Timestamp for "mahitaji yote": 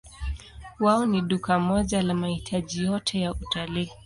2.13-3.19